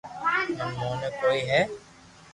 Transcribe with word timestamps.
ھين 0.21 0.47
موني 0.79 1.09
ڪوئي 1.19 1.39
ھيي 1.51 1.61